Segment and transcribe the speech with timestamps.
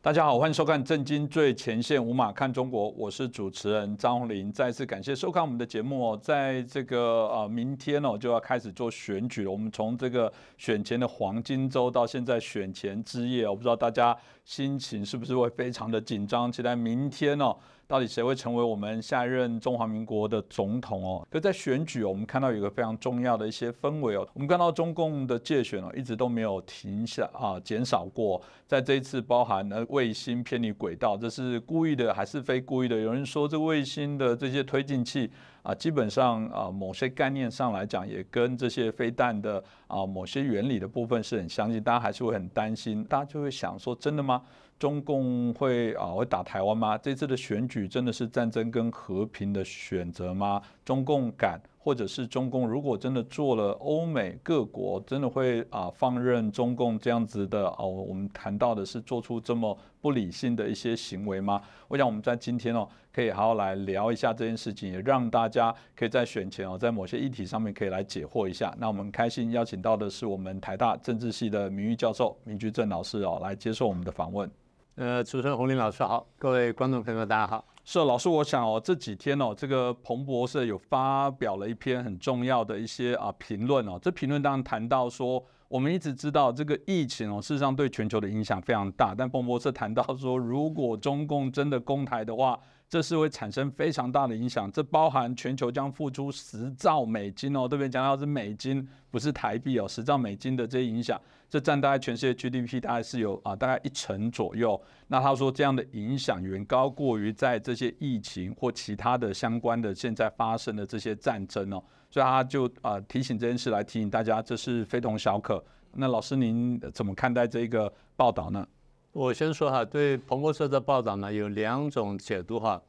[0.00, 4.50] 大家好，欢迎收看《震惊最前线》，无马看中国，我是主持人张宏林。
[4.52, 6.18] 再次感谢收看我们的节目哦。
[6.22, 9.50] 在这个呃明天哦就要开始做选举了。
[9.50, 17.56] 我们从这个选前的黄金周到现在选前之夜，我不知道大家心情是不是会非常的紧张，期待明天哦。
[17.88, 21.26] 到底谁会成为我们下一任中华民国的总统哦？
[21.30, 24.28] 可在选举，我们看到有一个非常重要的一些氛围哦。
[24.34, 28.42] 我们看到中共的界选哦，一直都没有停下啊，减少过。
[28.66, 33.00] 在这一次，包含了卫星偏离轨道，这是故意的还是非故意的？
[33.00, 35.30] 有人说，这卫星的这些推进器
[35.68, 41.82] 啊，基本上啊，某些概念上来讲，也跟这些飞弹的啊某些原理的部分是很相近。
[41.82, 44.42] 大家还是会很担心，大家就会想说，真的吗？
[44.78, 46.96] 中共会啊会打台湾吗？
[46.96, 50.62] 这次的选举真的是战争跟和平的选择吗？
[50.86, 57.88] 中共敢，或者是中共如果真的做了，欧美各国真的会啊放任中共这样子的哦？
[57.88, 61.62] 我们谈到的是做出这么不理性的一些行为吗？
[61.88, 68.70] 我想我们在今天哦可以好好来聊一下这件事情，也让大家可以在选前哦在某些议题上面可以来解惑一下。
[68.78, 74.50] 那我们开心邀请到的是我们台大政治系的名誉教授明居正老师哦来接受我们的访问。
[74.96, 77.64] 呃，主持人洪林老师好，各位观众朋友大家好。
[77.90, 83.98] 是老师，我想哦，这几天哦，这个彭博社有发表了一篇很重要的一些啊评论哦。
[84.02, 89.14] 这评论当然谈到说，我们一直知道这个疫情哦，事实上对全球的影响非常大。
[89.16, 92.60] 但彭博社谈到说，如果中共真的攻台的话，
[92.90, 94.70] 这是会产生非常大的影响。
[94.70, 101.18] 这包含全球将付出十兆美金哦，特别讲到是美金，不是台币哦，十兆美金的这些影响。
[101.48, 104.80] 这占大概全世界 GDP 大概是有啊大概一成左右。
[105.06, 115.64] 那他说这样的影响远高过于在这些疫情或其他的相关的现在发生的这些战争哦，所以他就啊提醒这件事来提醒大家，这是非同小可。
[115.92, 118.68] 那老师您怎么看待这个报道呢？
[119.12, 122.80] 我先说哈，对彭博社的报道呢有两种解读哈。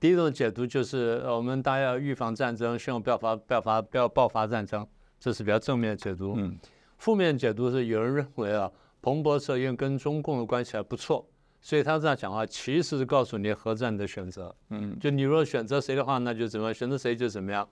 [0.00, 4.86] 第一种解读就是我们大家要预防战争，希望不要发不要发不要爆发战争，
[5.20, 6.34] 这是比较正面的解读。
[6.38, 6.58] 嗯。
[6.98, 8.70] 负面解读是有人认为啊，
[9.00, 11.26] 彭博社因为跟中共的关系还不错，
[11.60, 14.54] 所以他这样讲话其实是告诉你核战的选择。
[14.70, 17.66] 嗯，就你如果选择谁的话，那就怎么样；选择谁就怎么样。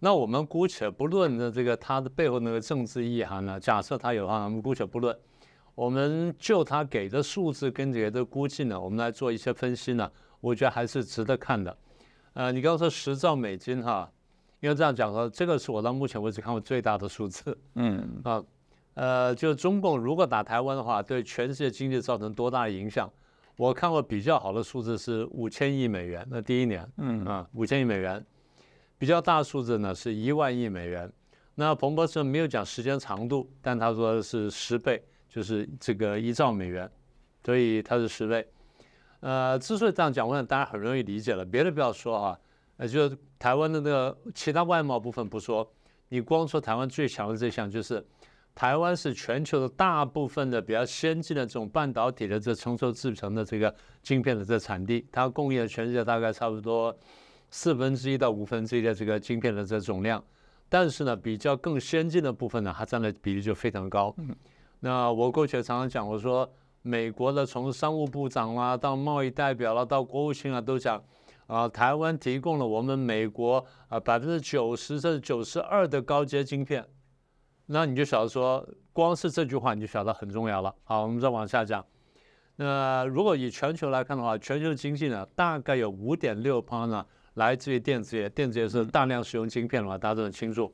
[0.00, 3.60] 那我们姑且不论的这个他的背后那个政治意涵呢？
[3.60, 5.16] 假设他有话，我们姑且不论。
[5.74, 10.10] 我们就他给的数字跟给的估计呢，我们来做一些分析呢，
[10.40, 11.76] 我觉得还是值得看的。
[12.34, 14.10] 呃，你刚刚说十兆美金哈，
[14.60, 17.58] 因为这样讲说，这个是我到目前为止看过最大的数字。
[17.74, 18.42] 嗯啊。
[18.94, 23.10] 呃，就中共如果打台湾的话，对全世界经济造成多大的影响？
[23.56, 26.26] 我看过比较好的数字是五千亿美元。
[26.30, 28.24] 那第一年，嗯啊，五千亿美元，
[28.98, 31.12] 比较大的数字呢是一万亿美元。
[31.56, 36.90] 那彭博社没有讲时间长度，但他说是十倍，就是这个一兆美元，
[37.44, 38.46] 所以它是十倍。
[39.20, 41.44] 呃，之所以这样讲，我想大家很容易理解了。
[41.44, 42.38] 别的不要说啊，
[42.76, 45.68] 呃，就是台湾的那个其他外贸部分不说，
[46.08, 48.04] 你光说台湾最强的这项就是。
[48.54, 56.96] 台湾是全球的大部分的比较先进的这种半导体的这成熟制成的这个晶片的这产地，它供应了全世界大概差不多
[57.50, 60.22] 四分之一到五分之一的这个晶片的这总量。
[60.68, 64.14] 但是呢，比较更先进的部分呢，它占的比例就非常高。
[64.80, 66.48] 那我过去常常讲，我说
[66.82, 71.02] 美国的从商务部长啦到贸易代表啦到国务卿啊都讲
[71.46, 76.84] 啊，台湾提供了我们美国啊百分之九十甚至九十二的高阶晶片。
[77.66, 80.74] 那你就晓得说，光是这句话你就晓得很重要了。
[80.84, 81.84] 好，我们再往下讲。
[82.56, 87.04] 那如果以全球来看的话，全球的经济呢，大概有五点六趴呢
[87.34, 90.72] 来自于电子业，电子业是大量使用晶片的话，大家都很清楚。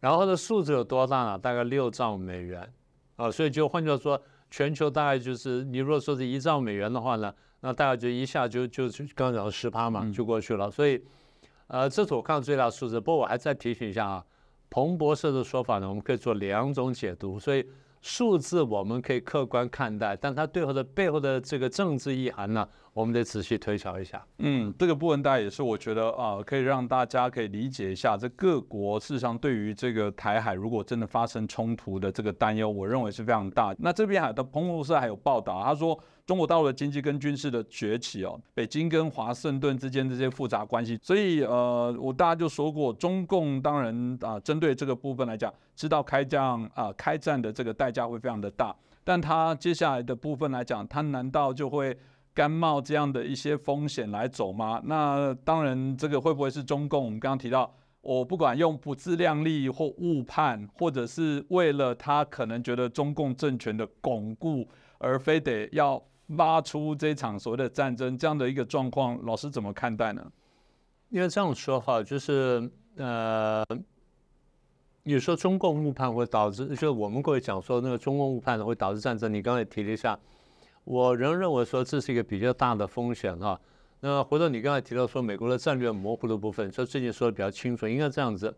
[0.00, 1.38] 然后的数字有多大呢？
[1.38, 2.68] 大概六兆美元
[3.16, 10.70] 啊，所以就换句话说，全球大概就是你如果说是一兆美元的话呢，那大概就一下就就刚刚讲十趴嘛，就过去了。
[10.70, 11.00] 所以，
[11.68, 13.00] 呃，这是我看到最大的数字。
[13.00, 14.24] 不过我还再提醒一下啊。
[14.70, 17.66] 彭博社的说法呢，我们可以做两种解读，所以
[18.00, 24.24] 数字我们可以客观看待，但它背后的背后的这个政治意涵呢，我们得仔细推敲一下。
[24.38, 33.74] 嗯，这个部分大家也是我觉得啊，可以让大家可以理解一下，这各国事实上对于这个台海如果真的发生冲突的这个担忧，我认为是非常大。
[33.78, 35.98] 那这边还的彭博社还有报道，他说。
[36.28, 51.96] 中国大陆的经济跟军事的崛起哦，北京跟华盛顿之间这些复杂关系，所以呃，我大家就说过，中共当然啊，针对这个部分来讲，知道开战啊，开战的这个代价会非常的大，但他接下来的部分来讲，他难道就会
[52.34, 54.82] 甘冒这样的一些风险来走吗？
[54.84, 57.06] 那当然，这个会不会是中共？
[57.06, 66.04] 我们刚刚提到，我不管用不自量力或误判，或者是为了他可能觉得中共政权的巩固，而非得要。
[66.36, 70.30] 拉出这场所谓的战争这样的一个状况，老师怎么看待呢？
[71.08, 73.64] 因为这样说哈，就是呃，
[75.04, 79.32] 有时候中共误判会导致，就我们过去讲说那个中共误判会导致战争。
[79.32, 80.18] 你刚才提了一下，
[80.84, 83.58] 我仍认为说这是一个比较大的风险哈。
[84.00, 88.54] 那回头你刚才提到说美国的战略模糊的部分，说最近说的比较清楚，应该这样子。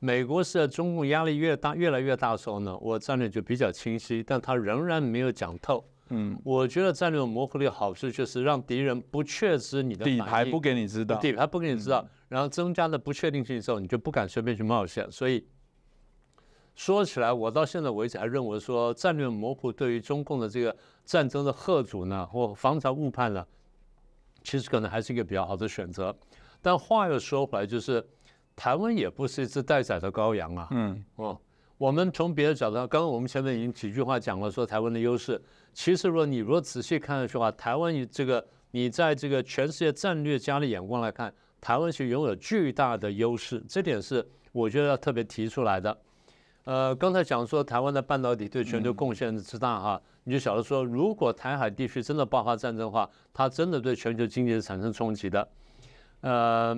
[0.00, 5.84] 美国是在中共压力越大、越来越大的时候呢，我战略就比较清晰，但他仍然没有讲透。
[6.10, 15.10] 嗯，我觉得战略模糊的好处就是让敌人不确知你的底牌不给你知道，底牌不给你知道，然后增加了不确定性之后，你就不敢随便去冒险。
[15.10, 15.46] 所以
[16.74, 23.46] 说起来，我到现在为止还认为说战略模糊对于中共的这个战争的贺阻呢，或防潮误判呢，
[24.42, 26.14] 其实可能还是一个比较好的选择。
[26.60, 28.04] 但话又说回来，就是
[28.56, 30.68] 台湾也不是一只待宰的羔羊啊。
[30.72, 31.38] 嗯，哦。
[31.80, 35.40] 我们从别的角度上，刚刚我们前面已经几句话讲了，说台湾的优势。
[35.72, 45.96] 其实，如果你如果仔细看下去的话，台湾你这个你在这个全世界战略家的眼光来看，台湾是拥有巨大的优势，这点是我觉得要特别提出来的。
[46.64, 55.48] 呃，刚才讲说台湾的半导体对全球贡献之大哈，你就晓得说，如果台海地区真的爆发战争的话，它真的对全球经济是产生冲击的。
[56.20, 56.76] 呃，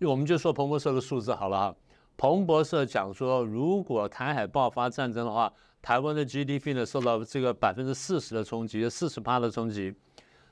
[0.00, 1.76] 我们就说彭博社的数字好了哈。
[2.16, 5.52] 彭博社讲说，如果台海爆发战争的话，
[5.82, 9.94] 台湾的 GDP 呢受到这个百分之四十的冲击，四十八的冲击，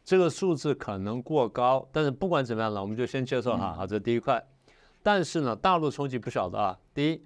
[0.05, 1.89] 这个数字可能过高。
[1.91, 4.47] 但是不管怎么样呢，我们就先接受哈，好，这第一块。
[5.03, 6.79] 但是呢，大陆冲击不小的啊。
[6.93, 7.23] 第一，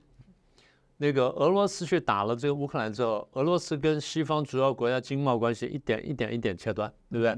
[0.98, 7.36] 那个俄罗斯去打了这个乌克兰之后，俄罗斯跟西方主要国家经贸关系一点一点一点切断，对不对？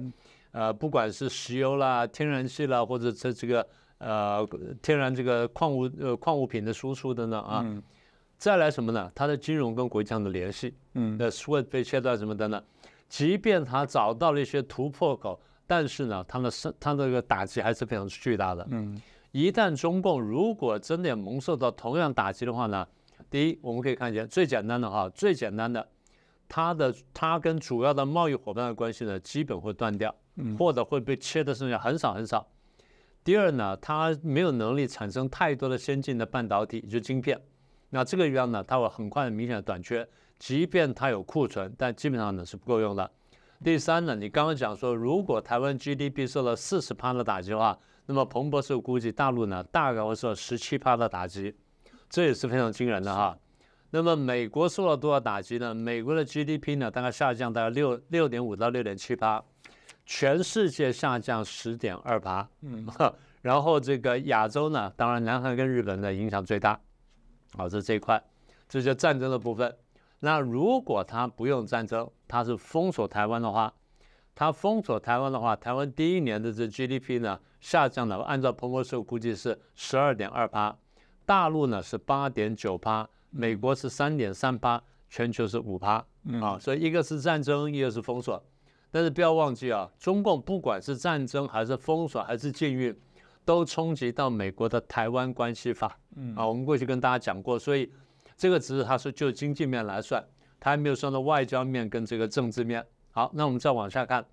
[0.52, 3.66] 呃，不管是石油啦、天然气啦，或者这这个。
[4.00, 4.46] 呃，
[4.80, 7.64] 天然这个矿物呃矿物品的输出等等啊，
[8.38, 9.12] 再来什么呢？
[9.14, 12.62] 它的金融跟国际上的联系，嗯，的 SWIFT 被切断什么等等，
[13.10, 18.66] 即便它找到了一些突破口，但是呢，它的生它这个打击还是非常巨大的。
[18.70, 18.98] 嗯，
[19.32, 22.88] 一旦中共如果真的蒙受到同样打击的话呢，
[23.28, 25.86] 第一，我们可以看见最简单的哈，最简单的，
[26.48, 30.14] 它的它跟主要的贸易伙伴的关系呢，基本会断掉，
[30.58, 32.46] 或者会被切的剩下很少很少。
[33.22, 37.40] 第二呢，它没有能力产生太多的先进的半导体，就是晶片。
[37.90, 40.08] 那这个样呢，它会很快明显的短缺。
[40.38, 43.10] 即便它有库存，但基本上呢是不够用的。
[43.62, 51.54] 第三呢，你刚刚讲说，如果台湾 GDP 受了四十趴的打击的话，那么彭博士估计大陆呢大概会受十七趴的打击，
[52.08, 53.36] 这也是非常惊人的哈。
[53.90, 55.74] 那么美国受了多少打击呢？
[55.74, 59.44] 美国的 GDP 呢大概下降大概六六点五到六点七趴。
[60.12, 62.84] 全世界下降十点二八，嗯，
[63.42, 66.80] 然后这个亚洲呢，当然南韩跟日本的影响最大，
[67.56, 68.20] 好，这这一块，
[68.68, 69.72] 这就战争的部分。
[70.18, 73.72] 那如果他不用战争，他是封锁台湾的话，
[74.34, 80.76] 他封锁台湾的话，台湾第一年的这 GDP 呢下降了，按照彭博社估计是十二点二八，
[81.24, 86.04] 大陆呢是八点九八，美国是三点三八，全球是五趴，
[86.42, 88.44] 啊，所以一个是战争，一个是封锁。
[88.92, 92.92] 但是不要忘记啊，中共不管是战争还是封锁还是禁运，
[93.44, 95.96] 都冲击到美国的台湾关系法。
[96.16, 97.88] 嗯啊，我们过去跟大家讲过，所以
[98.36, 100.24] 这个只是他说就经济面来算，
[100.58, 102.84] 他还没有算到外交面跟这个政治面。
[103.12, 104.24] 好，那我们再往下看。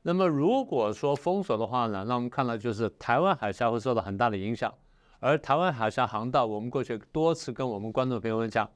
[0.00, 4.72] 那么如果说封锁的话呢，那我们看到就是台湾海峡会受到很大的影响，
[5.20, 8.66] 而台湾海峡航道，我们过去多次跟我们观众朋友们讲，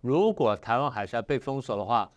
[0.00, 2.10] 如果台湾海峡被封锁的话。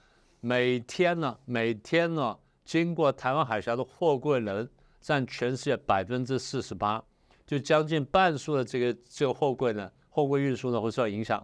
[0.46, 4.70] 每天呢，每天呢，经过台湾海峡的货柜人
[5.00, 7.02] 占全世界百分之四十八，
[7.48, 11.42] 就将近半数的这个这个货柜呢，货柜运输呢会受到影响。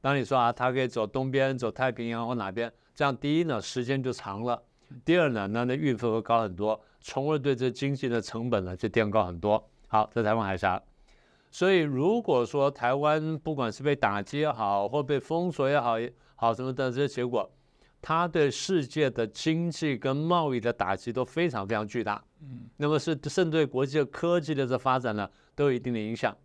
[0.00, 4.60] 当你说啊，它可以走东边，走太平洋或哪边，这样第一呢，时间就长了；
[5.04, 9.64] 第二呢，那那运费会高很多，从而对这经济的成本呢就垫高很多。
[9.86, 10.82] 好，在台湾海峡，
[11.52, 15.94] 所以如果说台湾不管是被打击也好，或被封锁也好，
[16.34, 17.48] 好什么的这些结果。
[18.02, 26.36] 它对世界的经济跟贸易的打击都非常非常巨大，嗯，那么是甚至对国际的科技的这发展呢都有一定的影响。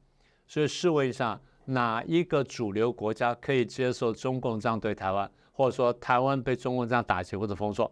[0.45, 7.91] 所以试问一下，哪一个主流国家可以接受中共这样对台湾，或者说台湾被中共这样打击或者封锁，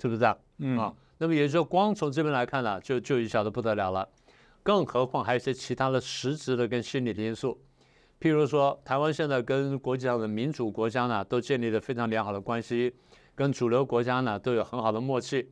[0.00, 0.38] 是不是这样？
[0.58, 4.08] 嗯啊，那么也就光从这边来看呢，就就已晓得不得了了，
[4.62, 7.60] 更何况还有一些其他的实质的跟心理的因素。
[8.22, 12.94] 譬如说，台湾现在跟国际上的民主国家呢，都建立了非常良好的关系，
[13.34, 15.50] 跟主流国家呢都有很好的默契。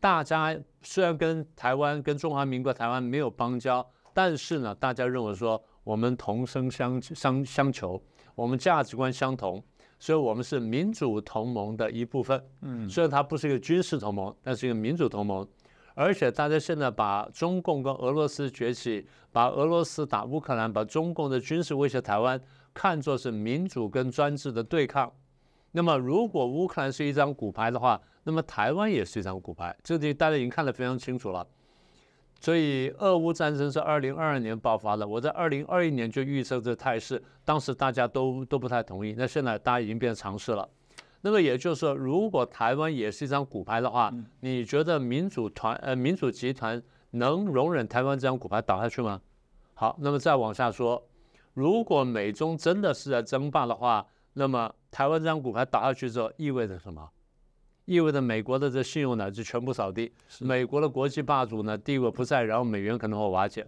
[0.00, 8.02] 大家虽然跟台湾、跟中华民国台湾没有邦交，但是呢，大家认为说我们同声相相相求，
[8.34, 9.62] 我们价值观相同，
[9.98, 12.42] 所以我们是民主同盟的一部分。
[12.62, 15.46] 嗯，虽然它不是一个军事同盟，但是一个民主同盟。
[15.96, 22.38] 而且大家现在把中共跟俄罗斯崛起，把俄罗斯打乌克兰，把中共的军事威胁台湾
[22.74, 25.10] 看作是民主跟专制的对抗。
[25.72, 29.74] 那么，如果乌克兰是一张骨牌的话，那么台湾也是一张骨牌。
[29.82, 31.46] 这里大家已经看得非常清楚了。
[32.40, 35.08] 所以，俄乌战争是二零二二年爆发的。
[35.08, 39.14] 我在二零二一年就预测这态势，当时大家都都不太同意。
[39.16, 40.68] 那现在大家已经变成常识了。
[41.22, 46.80] 那么也就是说，如果台湾也是一张骨牌的话，你觉得民主团呃民主集团
[47.10, 49.20] 能容忍台湾这张骨牌倒下去吗？
[49.74, 51.06] 好，那么再往下说，
[51.54, 57.10] 如果美中真的是在争霸的话，那么台湾这张骨牌倒下去之后意味着什么？
[57.86, 63.66] 意味着美国的这信用呢就全部扫地，美国的国际霸主呢地位不在，然后美元可能会瓦解。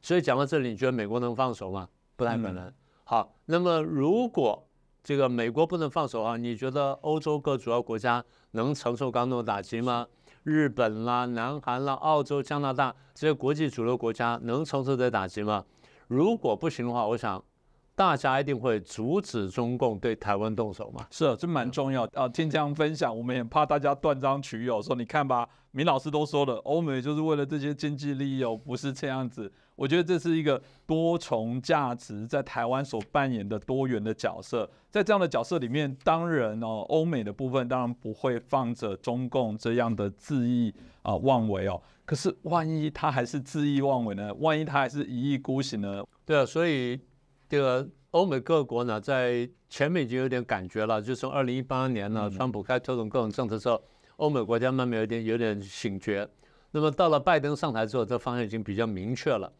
[0.00, 1.88] 所以讲到这里，你觉得美国能放手吗？
[2.16, 2.72] 不太可能。
[3.04, 4.66] 好，那么如果
[5.02, 6.36] 这个美国不能放手啊？
[6.36, 10.06] 你觉得欧洲各主要国家能承受刚的打击吗？
[10.44, 15.64] 日本啦、南韩啦、澳洲、加拿大这些国际主流国家能承受这打击吗？
[16.06, 17.44] 如果不行的话，我想
[18.02, 21.06] 大家一定会阻止中共对台湾动手嘛。
[21.10, 22.28] 是，这蛮重要啊。
[22.28, 29.50] 听这样分享，我们也怕大家断章取义，说你看吧，明老师都说了，欧美就是为了这些经济利益哦，不是这样子。
[29.76, 41.80] 我觉得这是一个多重价值在台湾所扮演的多元的角色，在这样的角色里面，当然哦，欧美的部分当然不会放着中共这样的恣意啊妄为哦。
[42.04, 44.34] 可是万一他还是恣意妄为呢？
[44.40, 46.04] 万一他还是一意孤行呢？
[46.26, 47.00] 对啊，所以
[47.52, 53.78] 这个欧美各国呢，在前面已经有点感觉了，就从二零一八年呢，川普开推动各种政策之后，
[54.16, 56.26] 欧美国家慢慢有点有点醒觉。
[56.70, 59.52] 那么到了拜登上台之后，这方向已经比较明确了。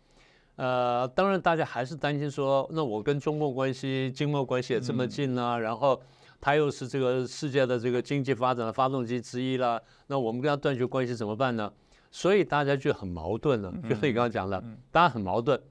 [0.56, 6.00] 呃，当然，大家还是担心说，那我跟中共关系、经贸关系也这么近呢，然后
[6.40, 11.70] 他又是这个世界的这个经济发展的发动机之一了，那我们跟他断绝关系怎么办呢？
[12.10, 15.62] 所以大家就很矛盾了，就是你刚刚讲的，大家很矛盾。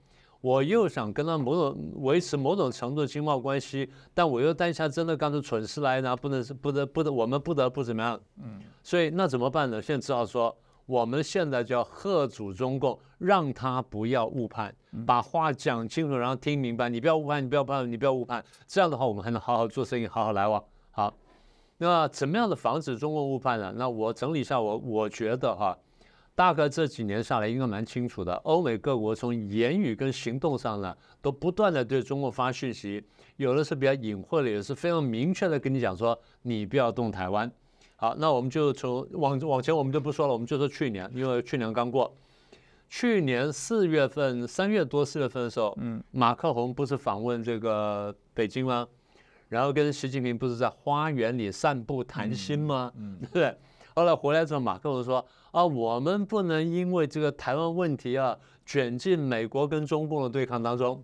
[0.41, 8.19] 我又想跟他某种维持某种程度的经贸关系，但我又担心他真的干出蠢事来呢，不能是不得不得，我们不得不怎么样？
[8.41, 9.81] 嗯，所以那怎么办呢？
[9.81, 10.55] 现在只好说。
[10.87, 16.89] 我们现在就要喝阻中共，让他不要误判，把话讲清楚，然后听明白。
[16.89, 18.43] 你不要误判，你不要判，你不要误判。
[18.67, 20.61] 这样的话，我们还能好好做生意，好好来往。
[20.89, 21.13] 好，
[21.77, 23.73] 那怎么样的防止中共误判呢？
[23.77, 25.77] 那我整理一下，我我觉得哈，
[26.33, 28.33] 大概这几年下来应该蛮清楚的。
[28.43, 33.03] 欧美各国从言语跟行动上呢，都不断的对中国发讯息，
[33.35, 37.51] 有的是比较隐晦的，也是非常明确的跟你讲说，你不要动台湾。
[37.97, 42.15] 好，那我们就从往往前我们就不说了，我们就说去年，因为去年刚过，
[42.89, 48.87] 去年四月份、三月多四月份的时候，嗯，马克宏不是访问这个北京吗？
[49.49, 52.91] 然后跟习近平不是在花园里散步谈心吗？
[52.95, 53.55] 嗯， 对。
[53.95, 61.03] 后来回来之后，马克龙说啊，我们不能因为这个台湾问题啊，卷进美国跟中共的对抗当中。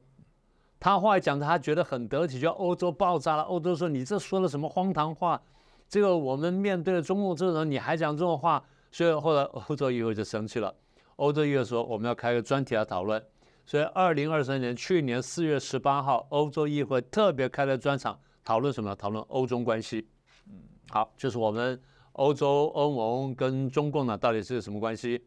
[0.79, 5.41] 他后来讲的，他觉得很得体，就欧洲爆炸了，欧洲说你这说了什么荒唐话？
[5.89, 10.74] 这个我们面对了中共这种，你还讲这种话，所以后来欧洲议会就生气了。
[11.15, 13.24] 欧洲议会说我们要开个专题来讨论。
[13.65, 18.96] 所以二零二三年去年四月十八号，欧洲议会特别开了专场，讨论什么？
[18.96, 20.08] 讨论欧中关系。
[20.48, 20.53] 嗯，
[20.89, 21.82] 好，就是我们
[22.17, 25.24] 欧洲欧盟跟中共呢到底是什么关系？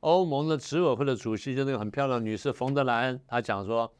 [0.00, 3.92] 欧盟的执委会的主席就那个很漂亮的女士冯德莱恩，她讲说，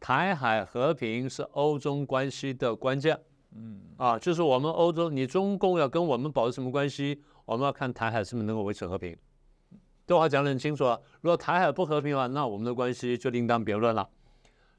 [0.00, 3.18] 台海和平是欧中关系的关键。
[3.54, 7.22] 嗯啊，就是我们欧洲，你中共要跟我们保持什么关系？
[7.44, 9.16] 我们要看台海是不是能够维持和平。
[10.06, 10.98] 这话讲得很清楚啊。
[11.20, 14.06] 如果台海不和平的话，那我们的关系就另当别论了。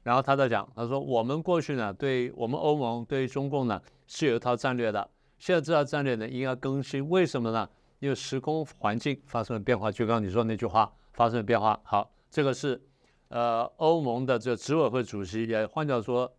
[0.02, 5.10] 然后他在讲，他说我们过去呢，对我们欧盟对中共呢是有一套战略的。
[5.38, 7.68] 现在这套战略呢应该更新，为什么呢？
[8.00, 9.90] 因为时空环境发生了变化。
[9.90, 11.78] 就刚刚你说那句话发生了变化。
[11.82, 12.80] 好，这个是
[13.28, 16.30] 呃欧盟的这执委会主席，也换掉说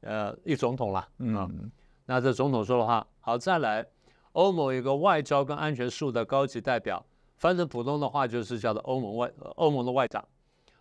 [0.00, 1.70] 呃一总统了，嗯。
[2.06, 3.86] 那这总统说的话好，再来，
[4.32, 7.02] 欧盟有个外交跟安全事务的高级代表，
[7.38, 10.22] 翻成普通的话就是叫做欧盟外欧盟的外长，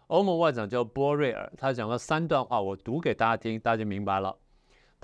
[0.07, 4.35] 欧盟外长叫波瑞尔，他讲了三段话，我读给大家听，大家就明白了。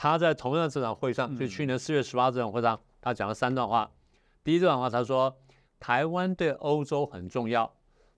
[0.01, 3.91] 他在同样这场会上，就去年四月十八这场会上，他讲了三段话。
[4.45, 5.37] 第一段话他说，
[5.77, 7.69] 台湾对欧洲很重要，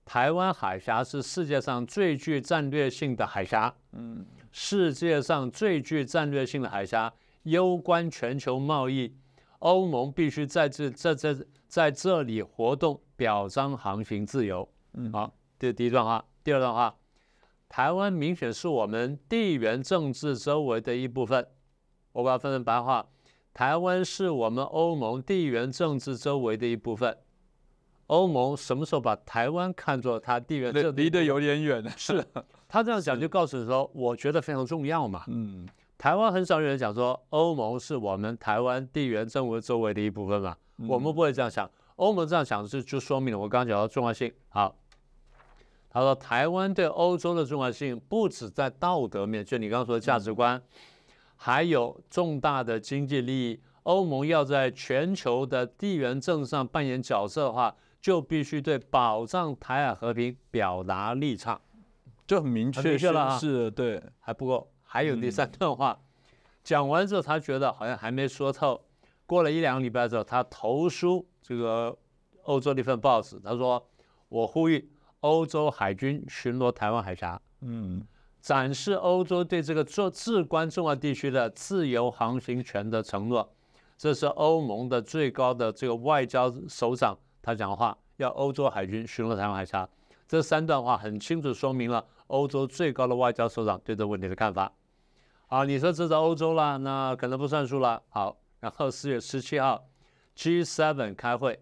[0.05, 7.11] 台湾海峡是世界上最具战略性的海峡，嗯，世界上最具战略性的海峡。
[7.45, 9.15] 攸关全球贸易，
[9.57, 11.35] 欧盟必须在这、在、这
[11.67, 14.69] 在这里活动，表彰航行自由。
[14.93, 16.23] 嗯，好，这是第一段话。
[16.43, 16.95] 第二段话，
[17.67, 21.47] 台湾明显是我们地缘政治周围的一部分。
[22.13, 23.05] 我把它分成白话，
[23.53, 27.17] 台湾是我们欧盟地缘政治周围的一部分。
[28.07, 30.91] 欧盟什么时候把台湾看作它地缘政治？
[30.91, 31.89] 离得有点远了。
[31.95, 32.25] 是
[32.67, 35.23] 他这样讲，就告诉你说，我觉得非常重要嘛。
[35.27, 35.65] 嗯，
[35.97, 40.55] 台湾很少有人讲说，欧盟是我们台湾地缘政治周围的一部分嘛。
[40.87, 44.29] 我们不会这样想，欧盟这样想是就说明了我刚刚讲到重要性。
[44.49, 44.75] 好，
[45.89, 50.61] 他说台湾对欧洲的重要性不止在道德面，就你刚刚说的价值观，
[51.43, 53.59] 还有重大的经济利益。
[53.83, 57.75] 欧盟要在全球的地缘政治上扮演角色的话。
[58.01, 61.61] 就必须对保障台海和平表达立场，
[62.25, 63.37] 就很明确了。
[63.37, 65.95] 是，对，还不够，还有第三段话。
[66.63, 68.81] 讲完之后，他觉得好像还没说透。
[69.27, 71.95] 过了一两个礼拜之后，他投书这个
[72.45, 73.87] 欧洲的一份报纸，他说
[74.29, 78.03] ：“我呼吁欧洲海军巡逻台湾海峡，嗯，
[78.41, 83.53] 展示欧洲对这个做至关重要地区的自由航行权的承诺。
[83.97, 89.87] 这是欧盟的最高的这个外交首长。”他讲话要欧洲海军巡逻台湾海峡，
[90.27, 94.71] 这三段话很清楚说明了欧洲最高的外交首长对这个问题的看法。
[95.47, 98.01] 好，你说这是欧洲了，那可能不算数了。
[98.09, 99.85] 好，然后四月十七号
[100.35, 101.59] ，G7 开会，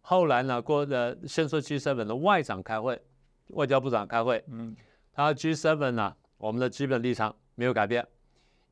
[0.00, 3.00] 后来呢，过的先说 G7 的外长开会，
[3.48, 4.74] 外交部长开会，嗯，
[5.20, 8.06] 他 G7 呢，我们的基本立场没有改变，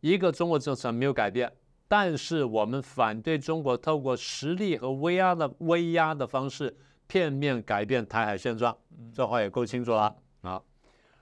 [0.00, 1.52] 一个中国政策没有改变。
[1.86, 6.76] 但是我们反对中国透过实力和威压的威压的方式
[7.06, 8.76] 片面改变台海现状，
[9.12, 10.62] 这话也够清楚了啊。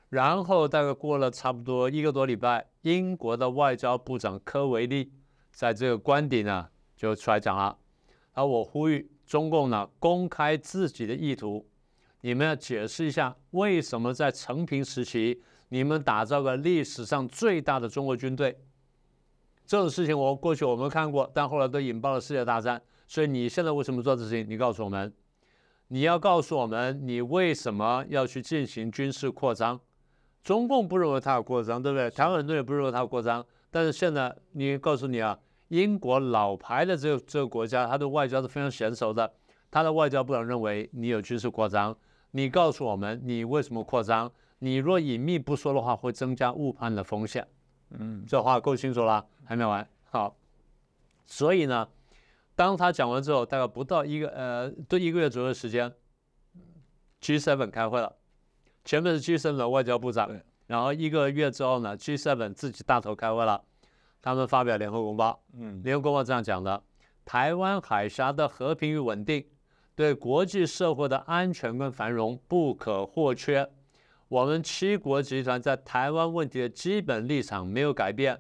[0.09, 5.13] 然后大概过了差不多一个多礼拜，英国的外交部长科维利
[5.51, 7.77] 在这个官邸呢就出来讲了，
[8.33, 11.69] 而我呼吁中共呢公开自己的意图，
[12.27, 18.59] 你们要解释一下为什么在成平时期你们打造个历史上最大的中国军队。
[19.65, 22.83] 这种事情我过去我们看过，但后来都引爆了世界大战。
[23.07, 24.45] 所以你现在为什么做这事情？
[24.51, 25.13] 你告诉我们，
[25.87, 29.79] 你要告诉我们你为什么要去进行军事扩张？
[30.43, 32.11] 中共不认为它有扩张，对不对？
[32.11, 33.47] 台湾很多人也不认为它有扩张。
[33.71, 39.33] 但是现在你告诉你啊，英国老牌的这个这个国家，它的外交是非常娴熟的，
[39.71, 41.97] 它的外交部长认为你有军事扩张。
[42.33, 44.31] 你告诉我们你为什么扩张？
[44.59, 47.47] 你若隐秘不说的话，会增加误判的风险。
[47.91, 49.87] 嗯，这话够清楚了，还没完。
[50.11, 50.37] 好，
[51.27, 51.89] 所以呢，
[52.55, 55.93] 当他讲完之后，大概不到一个呃，都一个月左右的时间
[57.21, 58.17] ，G7 开会了。
[58.85, 60.31] 前面是 G7 的外交部长，
[60.67, 63.63] 然后一个月之后呢，G7 自己大头开会了，
[64.23, 65.43] 他们发表联合公报。
[65.53, 66.83] 嗯，联合公报这样讲的：
[67.25, 69.45] 台湾海峡的和平与稳定，
[69.97, 73.67] 对国际社会的安全跟繁荣不可或缺。
[74.29, 78.39] 我们七国集团在台湾问题的基本立场没有改变，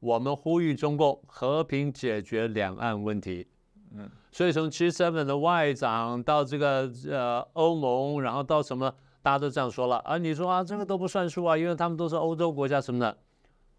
[0.00, 3.46] 我们呼吁中共和平解决两岸问题。
[3.92, 10.18] 嗯，所以从 G7 的外长到这个呃欧盟，然后到什么，大家都这样说了啊。
[10.18, 13.16] 你说啊，这个都不算数啊，因为他们都是欧洲国家什么的。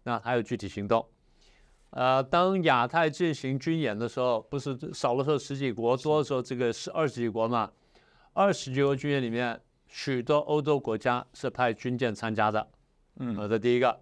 [0.02, 1.06] 那还有具体行动。
[1.90, 7.70] 呃，当亚太进行军演的时候，不是少的时候十几国，多的时候这个是二十几国嘛？
[8.32, 9.60] 二十几国军演里面。
[9.92, 12.64] 许多欧洲国家是派军舰参加的，
[13.16, 14.00] 嗯，这第一个。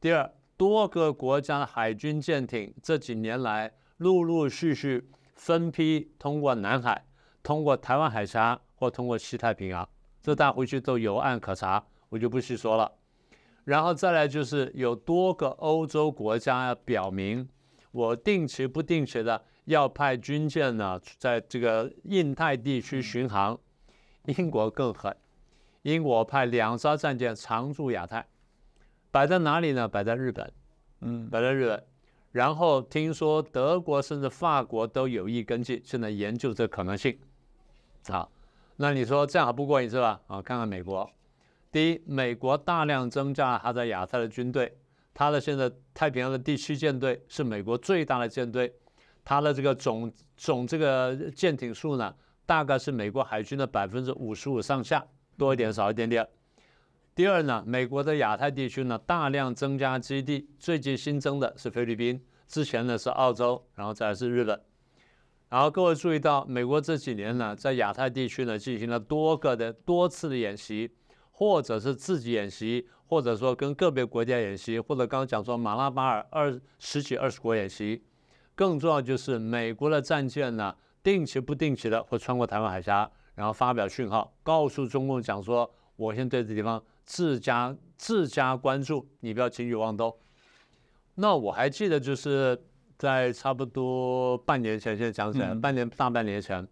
[0.00, 7.06] 第二，多个国家的海军舰艇这几年来陆陆续续分批通过南海、
[7.44, 9.88] 通过台湾海峡或通过西太平洋，
[10.20, 12.90] 这大家回去都有案可查，我就不细说了。
[13.64, 17.48] 然后再来就是有多个欧洲国家要表明，
[17.92, 23.58] 我定期不定期的要派军舰呢，在这个印太地区巡航。
[24.26, 25.16] 英国更狠，
[25.82, 28.26] 英国派两艘战舰常驻亚太，
[29.10, 29.88] 摆在哪里呢？
[29.88, 30.52] 摆在日本，
[31.00, 31.82] 嗯，摆在日本。
[32.30, 37.18] 然后听说德国甚至法国都有意跟进，现在研究这可能性。
[38.08, 38.30] 好，
[38.76, 40.20] 那你说这样还不过瘾是吧？
[40.26, 41.10] 啊，看看美国，
[41.72, 44.76] 第一，美国大量增加了它在亚太的军队，
[45.14, 48.74] 它的现在太平洋的第七舰队是美国最大的舰队，
[49.24, 52.14] 它的这个总总这个舰艇数呢？
[52.44, 55.06] 大概是美国海军的百分之五十五上下，
[55.36, 56.26] 多一点少一点点。
[57.14, 64.60] 第二呢，美国的亚太地区呢大量增加基地，最近新增的是菲律宾，之前呢是澳洲，然后再是日本。
[65.48, 70.90] 然后各位注意到，美国这几年呢在亚太地区呢进行了多个的多次的演习，
[71.40, 78.04] 或者是自己演习，或者说跟个别国家演习，或者刚刚讲说马拉巴尔二十几二十国演习。
[78.54, 80.76] 更重要就是美国的战舰呢。
[81.02, 90.14] 定期不定期的会穿过台湾海峡，然后发表讯号，告诉中共讲说，我先对这地方自家自家关注，你不要轻举妄动。
[91.14, 92.62] 那我还记得就是
[92.98, 96.68] 在差不多半年前，现在讲起来，嗯半年大半年前，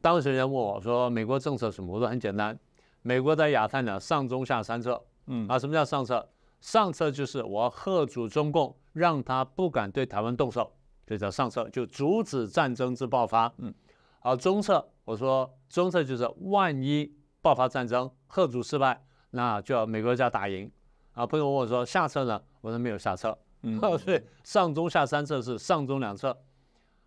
[0.00, 1.94] 当时人家问我说美国政策什么？
[1.94, 2.58] 我说很简单，
[3.06, 5.58] 美国在亚太呢上中下三策嗯啊。
[5.58, 6.26] 什么叫上策？
[6.60, 10.72] 上策就是我要喝阻中共，让他不敢对台湾动手，
[11.06, 13.52] 这叫上策，就阻止战争之爆发。
[13.58, 13.72] 嗯，
[14.20, 20.70] 好，中策我说中策就是万一爆发战争，喝阻失败，那就要美国就要打赢。
[21.12, 22.40] 啊，朋友问我说下策呢？
[22.62, 23.36] 我说没有下策。
[23.60, 26.34] 嗯对，上中下三策是上中两策。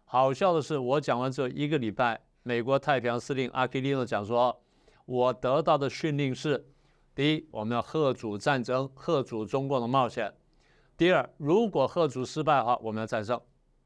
[0.06, 4.62] 好笑的是，我讲完之后一个礼拜，美国太平洋司令阿基利诺讲说，
[5.08, 6.67] 我得到的训令是：
[7.15, 10.30] 第一，我们要贺主战争，贺主中共的冒险；
[10.98, 13.39] 第二，如果贺主失败的话，我们要战胜。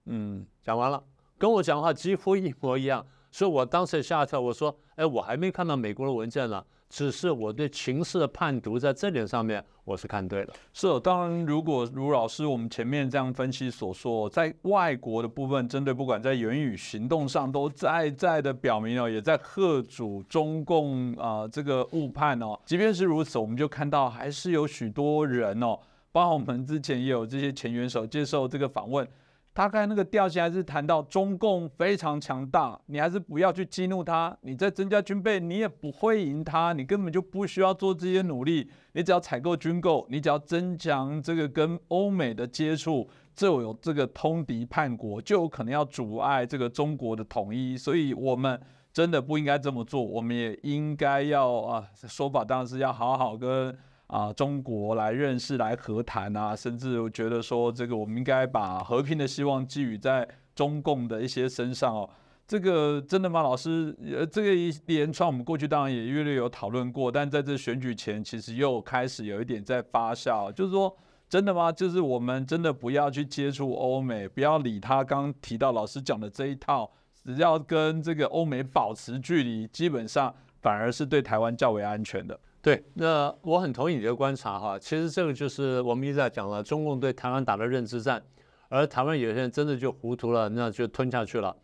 [0.05, 1.03] 嗯讲完了，
[1.37, 10.53] 跟我讲话几乎一模一样，所以我当时吓一跳，我说：哎，我还没看到美国的文件呢，只是我对情势的判读在这点上面我是看对了。
[10.73, 22.59] 是哦，当然，如果如老师我们前面这样分析所说，在外国的部分，针对不管在言语行动上，都在在的表明哦，也在贺阻中共啊、这个误判哦。
[22.65, 25.79] 即便是如此，我们就看到还是有许多人哦，
[26.11, 29.07] 包括我们之前也有这些前元首接受这个访问。
[29.53, 34.35] 大概那个调性还是谈到中共非常强大，你还是不要去激怒他。
[34.41, 38.69] 你再增加军备，你也不会赢他，你根本就不需要做这些努力。
[38.93, 47.77] 你只要采购军购，你只要增强这个跟欧美的接触，就有这个通敌叛国，就有可能要阻碍这个中国的统一。
[47.77, 48.57] 所以我们
[48.93, 53.77] 真的不应该这么做，我们也应该要啊，说法当然是要好好跟。
[54.11, 62.09] 啊，中国来认识、来和谈啊，甚至我觉得说，这个我们应该把和平的希望寄予在中共的一些身上哦。
[62.45, 63.95] 这个真的吗，老师？
[64.03, 70.93] 呃，这个一连串我们过去当然也略略有讨论过，但在这选举前，其实又开始有一点在发酵，就是说，
[71.29, 71.71] 真的吗？
[71.71, 76.91] 就是我们真的不要去接触欧美，不要理他刚提到老师讲的这一套，
[77.23, 82.37] 只要跟这个欧美保持距离，基本上反而是对台湾较为安全的。
[82.61, 84.77] 对，那我很同意你的观察哈。
[84.77, 88.23] 其实这个就是我们一直在讲了，中共对台湾打的认知战，
[88.69, 91.55] 而台湾有些人真的就糊涂了，那就吞下去了。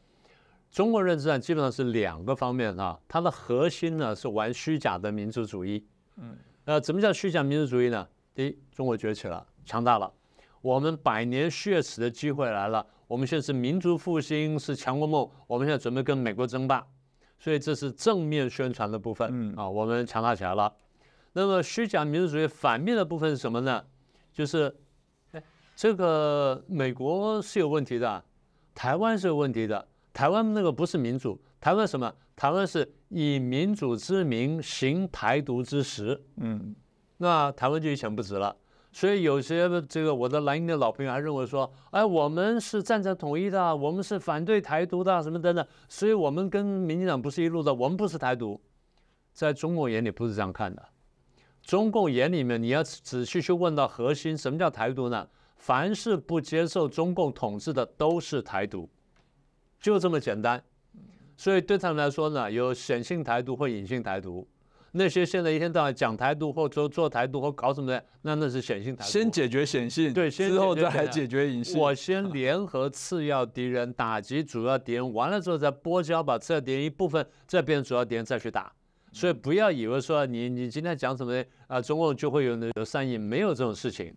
[0.72, 5.86] 中国认知战基本上是两个方面哈，它的核心呢是玩虚假的民族主义。
[6.16, 8.08] 嗯，呃，怎么叫虚假民族主义呢？
[8.34, 10.12] 第一，中国崛起了，强大了，
[10.62, 16.86] 我们百年血耻的机会来了，我们现在是民族复兴，是强国梦，我们现在准备跟美国争霸，
[17.38, 19.30] 所以这是正面宣传的部分。
[19.32, 20.74] 嗯啊，我们强大起来了。
[21.38, 23.86] 那么虚假民主主义反面的部分是什么呢？
[24.34, 24.76] 就是，
[25.34, 25.44] 哎，
[25.76, 28.26] 这个美国是有问题的，
[28.74, 29.88] 台湾是有问题的。
[30.12, 32.12] 台湾那个不是民主，台湾什么？
[32.36, 36.76] 台湾是以民主之名行台独之实，嗯
[37.18, 38.58] 那台湾就一钱不值了。
[38.92, 48.60] 所以有些这个我的蓝营的老朋友还认为说，哎，我们是赞成统一的，我们是反对台独的，什么等等，所以我们跟民进党不是一路的，我们不是台独。
[49.34, 50.84] 在中国眼里不是这样看的，
[51.68, 55.28] 中共眼里面你要仔细去问到核心，什么叫台独呢？
[55.58, 58.90] 凡是不接受中共统治的都是台独，
[59.82, 60.64] 就这么简单。
[61.36, 64.48] 所以对他们来说呢，有显性台独或隐性台独。
[64.94, 69.12] 那些现在一天到晚讲台独或做做台独或搞什么的，那那是显性台独。
[69.12, 71.78] 先解决显性，对先之后再来解决隐性。
[71.78, 78.72] 我先联合次要敌人打击主要敌人，完了之后再拨交把次要敌人一部分再变成主要敌人再去打。
[79.18, 84.14] 所以不要以为说你你今天讲什么啊，中共就会有有善意，没有这种事情。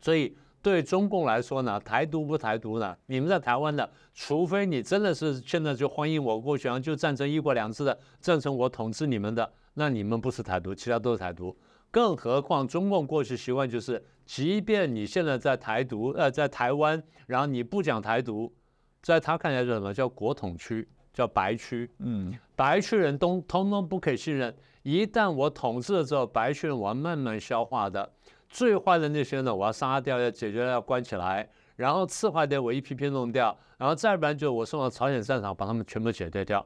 [0.00, 11.56] 所以对中共来说呢，台独不台独呢，你们在台湾的，除非你真的是现在就欢迎我过去，然后就赞成一国两制的，赞成我统治你们的，那你们不是台独，其他都是台独。
[11.92, 18.52] 更何况中共过去习惯就是，即便你现在在台独，呃，在台湾，然后你不讲台独，
[19.00, 24.54] 在他看起来是什么叫国统区，叫白区，嗯白区人都通通不可以信任。
[24.84, 28.08] 一旦我统治了之后，白区人我要慢慢消化的。
[28.48, 31.48] 最坏的那些呢，我要杀掉，要解决，要关起来。
[31.74, 36.64] 然后次坏的我一批批弄掉，然后再不然就我送到朝鲜战场，把他们全部解决掉。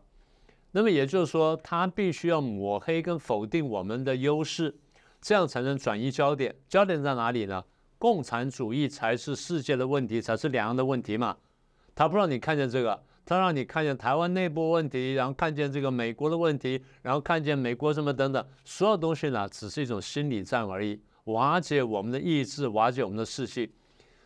[0.73, 4.75] 那么也就是说，他必须要抹黑跟否定我们的优势，
[5.23, 6.55] 这样才能转移焦点。
[6.69, 7.65] 焦点在哪里呢？
[7.97, 11.38] 共产主义才是世界的问题，才是两岸的问题嘛。
[11.95, 23.72] 他不让你看见这个，他让你看见台湾内部问题，然后看见这个美国的问题，然后看见美国什么等等，所有东西呢，只是一种心理战而已，瓦解我们的意志，瓦解我们的士气。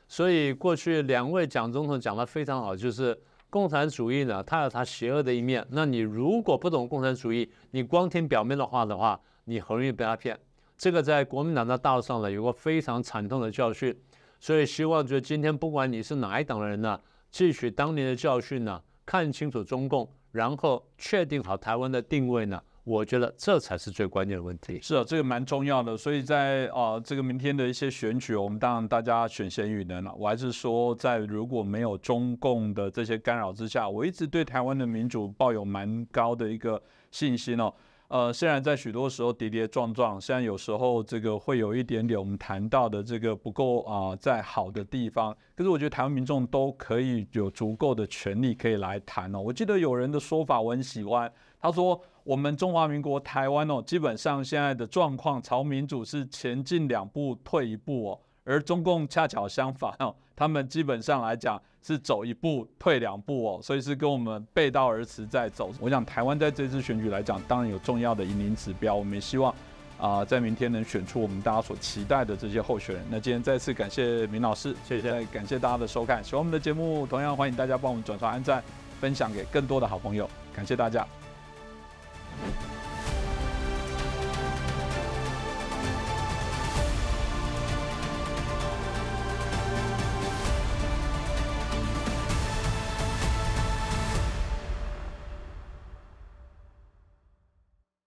[0.09, 3.19] 所以过去两位蒋总统讲的非常好，就是
[3.51, 5.67] 共产主义呢，它有它邪恶的一面。
[5.71, 10.39] 那你如果不懂共产主义，你光听表面的话的话，你很容易被他骗。
[10.79, 13.95] 这个在国民党的道路上呢，有个非常惨痛的教训。
[14.39, 17.01] 所以希望就今天不管你是哪一党的人呢，
[17.37, 22.59] 汲取当年的教训呢，看清楚中共，然后确定好台湾的定位呢。
[22.83, 24.81] 我觉得这才是最关键的问题。
[24.81, 25.95] 是啊，这个蛮重要的。
[25.95, 30.15] 所以在啊这个明天的一些选举，我们当然大家选贤与能了。
[30.17, 37.71] 我还是说，在如果没有中共的这些干扰之下，我一直对台湾的民主抱有蛮高的一个信心哦。
[38.09, 49.41] 呃，虽然在许多时候跌跌撞撞，虽然有时候这个会有一点点我们谈到的这个不够啊，在好的地方，可是我觉得台湾民众都可以有足够的权利可以来谈哦。
[49.41, 52.01] 我记得有人的说法我很喜欢，他说。
[52.27, 65.71] 我们中华民国台湾哦，基本上现在的状况，朝民主是前进两步退一步哦，而中共恰巧相反哦，他们基本上来讲是走一步退两步哦，所以是跟我们背道而驰在走。
[65.81, 69.55] 我想台湾在这次选举来讲，当然有重要的引领指标，我们也希望
[69.99, 73.05] 啊，在明天能选出我们大家所期待的这些候选人。
[73.11, 76.23] 那今天再次感谢明老师，谢谢，感谢大家的收看。
[76.23, 78.63] 喜欢我们的节目，同样欢迎大家帮我们转发、按赞、
[79.01, 80.31] 分享给更多的好朋友。
[80.55, 81.07] 感谢大家。